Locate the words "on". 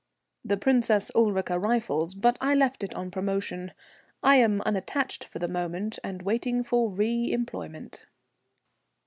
2.95-3.11